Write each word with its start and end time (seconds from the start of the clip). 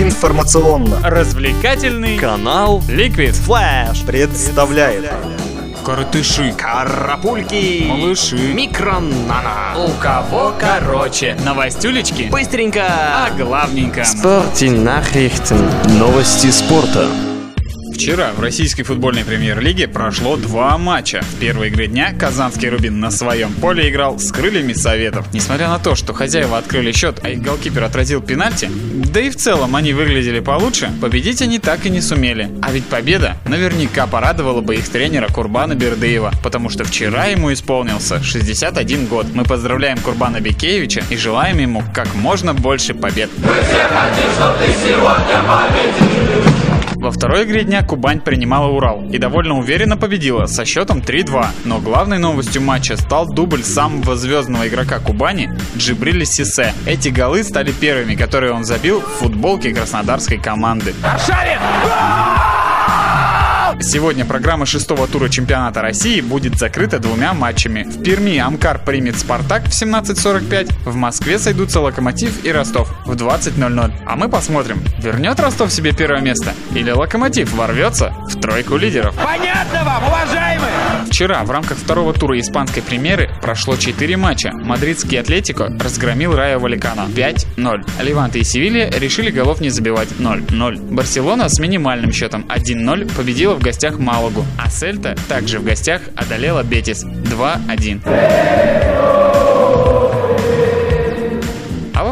Информационно. 0.00 1.00
Развлекательный 1.02 2.16
Канал 2.16 2.82
Liquid 2.88 3.32
Флэш 3.32 4.02
представляет. 4.06 5.12
Коротыши. 5.84 6.54
Карапульки. 6.56 7.84
Малыши. 7.86 8.54
Микронана. 8.54 9.74
У 9.76 9.90
кого 10.00 10.54
короче? 10.58 11.36
Новостюлечки? 11.44 12.30
Быстренько. 12.30 12.86
А 12.86 13.30
главненько? 13.36 14.04
Спортинахрихтен 14.04 15.60
Новости 15.98 16.50
спорта 16.50 17.06
Вчера 17.92 18.32
в 18.32 18.40
российской 18.40 18.84
футбольной 18.84 19.22
премьер-лиге 19.24 19.86
прошло 19.86 20.36
два 20.36 20.78
матча. 20.78 21.22
В 21.22 21.38
первой 21.38 21.68
игре 21.68 21.88
дня 21.88 22.12
Казанский 22.18 22.68
Рубин 22.68 23.00
на 23.00 23.10
своем 23.10 23.52
поле 23.52 23.90
играл 23.90 24.18
с 24.18 24.32
крыльями 24.32 24.72
Советов. 24.72 25.26
Несмотря 25.32 25.68
на 25.68 25.78
то, 25.78 25.94
что 25.94 26.14
хозяева 26.14 26.56
открыли 26.56 26.90
счет, 26.92 27.20
а 27.22 27.28
их 27.28 27.42
голкипер 27.42 27.84
отразил 27.84 28.22
пенальти, 28.22 28.70
да 29.12 29.20
и 29.20 29.28
в 29.28 29.36
целом 29.36 29.76
они 29.76 29.92
выглядели 29.92 30.40
получше, 30.40 30.90
победить 31.00 31.42
они 31.42 31.58
так 31.58 31.84
и 31.84 31.90
не 31.90 32.00
сумели. 32.00 32.50
А 32.62 32.72
ведь 32.72 32.86
победа 32.86 33.36
наверняка 33.44 34.06
порадовала 34.06 34.62
бы 34.62 34.76
их 34.76 34.88
тренера 34.88 35.28
Курбана 35.28 35.74
Бердыева, 35.74 36.32
потому 36.42 36.70
что 36.70 36.84
вчера 36.84 37.26
ему 37.26 37.52
исполнился 37.52 38.22
61 38.22 39.06
год. 39.06 39.26
Мы 39.34 39.44
поздравляем 39.44 39.98
Курбана 39.98 40.40
Бекеевича 40.40 41.04
и 41.10 41.16
желаем 41.16 41.58
ему 41.58 41.84
как 41.92 42.14
можно 42.14 42.54
больше 42.54 42.94
побед. 42.94 43.30
Второй 47.12 47.44
игре 47.44 47.62
дня 47.64 47.82
Кубань 47.82 48.20
принимала 48.20 48.68
Урал 48.68 49.04
и 49.10 49.18
довольно 49.18 49.58
уверенно 49.58 49.96
победила 49.96 50.46
со 50.46 50.64
счетом 50.64 50.98
3-2. 50.98 51.46
Но 51.64 51.78
главной 51.78 52.18
новостью 52.18 52.62
матча 52.62 52.96
стал 52.96 53.26
дубль 53.26 53.62
самого 53.62 54.16
звездного 54.16 54.66
игрока 54.66 54.98
Кубани 54.98 55.50
Джибриля 55.76 56.24
Сисе. 56.24 56.74
Эти 56.86 57.10
голы 57.10 57.44
стали 57.44 57.70
первыми, 57.70 58.14
которые 58.14 58.52
он 58.52 58.64
забил 58.64 59.00
в 59.00 59.20
футболке 59.20 59.72
краснодарской 59.72 60.38
команды. 60.38 60.94
Сегодня 63.82 64.24
программа 64.24 64.64
шестого 64.64 65.08
тура 65.08 65.28
чемпионата 65.28 65.82
России 65.82 66.20
будет 66.20 66.56
закрыта 66.56 67.00
двумя 67.00 67.34
матчами. 67.34 67.82
В 67.82 68.02
Перми 68.02 68.38
Амкар 68.38 68.78
примет 68.78 69.18
Спартак 69.18 69.64
в 69.64 69.70
17.45, 69.70 70.72
в 70.84 70.94
Москве 70.94 71.38
сойдутся 71.38 71.80
Локомотив 71.80 72.44
и 72.44 72.52
Ростов 72.52 72.94
в 73.04 73.12
20.00. 73.12 73.92
А 74.06 74.16
мы 74.16 74.28
посмотрим, 74.28 74.82
вернет 74.98 75.40
Ростов 75.40 75.72
себе 75.72 75.92
первое 75.92 76.20
место 76.20 76.54
или 76.74 76.92
Локомотив 76.92 77.52
ворвется 77.52 78.14
в 78.28 78.40
тройку 78.40 78.76
лидеров. 78.76 79.16
Понятно 79.16 79.84
вам, 79.84 80.04
уважаемые! 80.04 80.91
Вчера 81.06 81.42
в 81.44 81.50
рамках 81.50 81.78
второго 81.78 82.12
тура 82.12 82.38
испанской 82.38 82.82
премьеры 82.82 83.30
прошло 83.40 83.76
4 83.76 84.16
матча. 84.16 84.52
Мадридский 84.52 85.20
Атлетико 85.20 85.68
разгромил 85.80 86.34
Райо 86.34 86.58
Валикано 86.58 87.08
5-0. 87.14 88.02
Леванте 88.02 88.40
и 88.40 88.44
Севилья 88.44 88.90
решили 88.90 89.30
голов 89.30 89.60
не 89.60 89.70
забивать 89.70 90.08
0-0. 90.18 90.92
Барселона 90.92 91.48
с 91.48 91.58
минимальным 91.58 92.12
счетом 92.12 92.46
1-0 92.48 93.14
победила 93.14 93.54
в 93.54 93.60
гостях 93.60 93.98
Малагу, 93.98 94.44
а 94.58 94.70
Сельта 94.70 95.16
также 95.28 95.58
в 95.58 95.64
гостях 95.64 96.02
одолела 96.16 96.62
Бетис 96.62 97.04
2-1. 97.04 99.21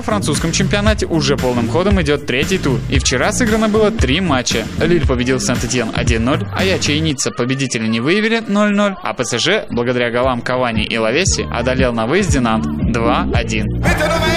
А 0.00 0.02
во 0.02 0.06
французском 0.06 0.50
чемпионате 0.50 1.04
уже 1.04 1.36
полным 1.36 1.68
ходом 1.68 2.00
идет 2.00 2.24
третий 2.24 2.56
тур. 2.56 2.80
И 2.88 2.98
вчера 2.98 3.32
сыграно 3.32 3.68
было 3.68 3.90
три 3.90 4.22
матча. 4.22 4.64
Лиль 4.78 5.06
победил 5.06 5.38
Сент-Этьен 5.38 5.90
1-0, 5.90 6.48
Аячи 6.56 6.92
и 6.92 7.00
Ницца 7.00 7.30
победителя 7.30 7.86
не 7.86 8.00
выявили 8.00 8.38
0-0, 8.38 8.94
а 9.02 9.12
ПСЖ, 9.12 9.68
благодаря 9.68 10.10
голам 10.10 10.40
Кавани 10.40 10.84
и 10.84 10.96
Лавеси, 10.96 11.46
одолел 11.52 11.92
на 11.92 12.06
выезде 12.06 12.40
Нант 12.40 12.64
2-1. 12.66 14.29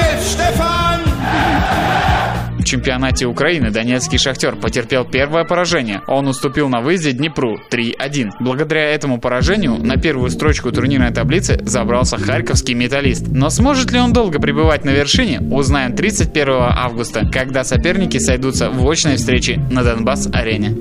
Чемпионате 2.73 3.27
Украины 3.27 3.69
донецкий 3.69 4.17
«Шахтер» 4.17 4.55
потерпел 4.55 5.05
первое 5.05 5.43
поражение. 5.43 6.01
Он 6.07 6.27
уступил 6.27 6.69
на 6.69 6.81
выезде 6.81 7.11
Днепру 7.11 7.59
3-1. 7.71 8.31
Благодаря 8.39 8.89
этому 8.89 9.21
поражению 9.21 9.75
на 9.75 9.97
первую 9.97 10.31
строчку 10.31 10.71
турнирной 10.71 11.13
таблицы 11.13 11.59
забрался 11.61 12.17
харьковский 12.17 12.73
металлист. 12.73 13.27
Но 13.27 13.51
сможет 13.51 13.91
ли 13.91 13.99
он 13.99 14.11
долго 14.11 14.39
пребывать 14.39 14.85
на 14.85 14.89
вершине, 14.89 15.39
узнаем 15.39 15.95
31 15.95 16.49
августа, 16.51 17.29
когда 17.31 17.63
соперники 17.63 18.17
сойдутся 18.17 18.71
в 18.71 18.89
очной 18.89 19.17
встрече 19.17 19.57
на 19.69 19.83
Донбасс-арене. 19.83 20.75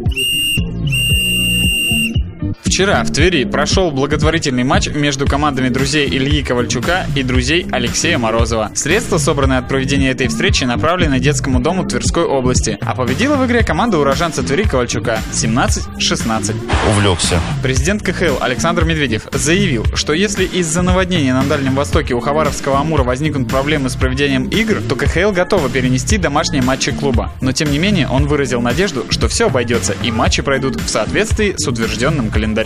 Вчера 2.72 3.04
в 3.04 3.10
Твери 3.10 3.44
прошел 3.44 3.90
благотворительный 3.90 4.64
матч 4.64 4.88
между 4.88 5.26
командами 5.26 5.68
друзей 5.68 6.08
Ильи 6.08 6.42
Ковальчука 6.42 7.04
и 7.14 7.22
друзей 7.22 7.66
Алексея 7.70 8.16
Морозова. 8.16 8.70
Средства, 8.74 9.18
собранные 9.18 9.58
от 9.58 9.68
проведения 9.68 10.08
этой 10.08 10.28
встречи, 10.28 10.64
направлены 10.64 11.20
детскому 11.20 11.60
дому 11.60 11.84
Тверской 11.84 12.24
области. 12.24 12.78
А 12.80 12.94
победила 12.94 13.36
в 13.36 13.44
игре 13.44 13.62
команда 13.62 13.98
уроженца 13.98 14.42
Твери 14.42 14.62
Ковальчука 14.62 15.18
17-16. 15.32 16.56
увлекся. 16.88 17.38
Президент 17.62 18.02
КХЛ 18.02 18.38
Александр 18.40 18.86
Медведев 18.86 19.28
заявил, 19.32 19.84
что 19.94 20.14
если 20.14 20.46
из-за 20.46 20.80
наводнения 20.80 21.34
на 21.34 21.44
Дальнем 21.44 21.74
Востоке 21.74 22.14
у 22.14 22.20
Хабаровского 22.20 22.78
Амура 22.78 23.02
возникнут 23.02 23.48
проблемы 23.48 23.90
с 23.90 23.96
проведением 23.96 24.48
игр, 24.48 24.80
то 24.80 24.96
КХЛ 24.96 25.32
готова 25.32 25.68
перенести 25.68 26.16
домашние 26.16 26.62
матчи 26.62 26.90
клуба. 26.90 27.32
Но 27.42 27.52
тем 27.52 27.70
не 27.70 27.78
менее 27.78 28.08
он 28.08 28.26
выразил 28.26 28.62
надежду, 28.62 29.04
что 29.10 29.28
все 29.28 29.48
обойдется 29.48 29.94
и 30.02 30.10
матчи 30.10 30.40
пройдут 30.40 30.80
в 30.80 30.88
соответствии 30.88 31.54
с 31.58 31.68
утвержденным 31.68 32.30
календарем. 32.30 32.61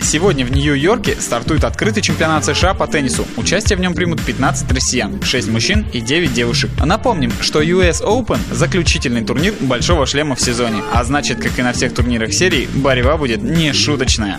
Сегодня 0.00 0.46
в 0.46 0.52
Нью-Йорке 0.52 1.16
стартует 1.16 1.64
открытый 1.64 2.02
чемпионат 2.02 2.44
США 2.44 2.72
по 2.72 2.86
теннису. 2.86 3.26
Участие 3.36 3.76
в 3.76 3.80
нем 3.80 3.94
примут 3.94 4.22
15 4.22 4.70
россиян, 4.70 5.20
6 5.20 5.48
мужчин 5.48 5.86
и 5.92 6.00
9 6.00 6.32
девушек. 6.32 6.70
Напомним, 6.84 7.32
что 7.40 7.60
US 7.60 8.00
Open– 8.02 8.38
заключительный 8.52 9.24
турнир 9.24 9.54
большого 9.60 10.06
шлема 10.06 10.36
в 10.36 10.40
сезоне. 10.40 10.82
А 10.92 11.02
значит, 11.04 11.42
как 11.42 11.58
и 11.58 11.62
на 11.62 11.72
всех 11.72 11.94
турнирах 11.94 12.32
серии, 12.32 12.68
борьба 12.74 13.16
будет 13.16 13.42
не 13.42 13.72
шуточная. 13.72 14.38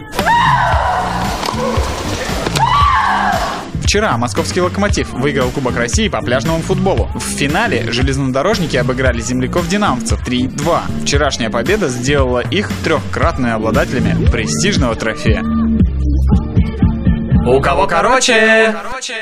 Вчера 3.95 4.17
московский 4.17 4.59
«Локомотив» 4.59 5.13
выиграл 5.13 5.49
Кубок 5.51 5.77
России 5.77 6.09
по 6.09 6.19
пляжному 6.19 6.59
футболу. 6.59 7.07
В 7.15 7.21
финале 7.21 7.93
железнодорожники 7.93 8.75
обыграли 8.75 9.21
земляков-динамовцев 9.21 10.21
3-2. 10.27 11.03
Вчерашняя 11.03 11.49
победа 11.49 11.87
сделала 11.87 12.41
их 12.41 12.69
трехкратными 12.83 13.53
обладателями 13.53 14.29
престижного 14.29 14.95
трофея. 14.95 15.45
У 17.47 17.61
кого 17.61 17.87
короче? 17.87 18.75
Короче. 18.83 19.13